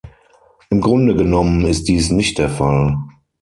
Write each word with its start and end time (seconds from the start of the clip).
Im 0.71 0.81
Grunde 0.81 1.13
genommen 1.13 1.63
ist 1.63 1.87
dies 1.87 2.09
nicht 2.09 2.39
der 2.39 2.49
Fall. 2.49 2.97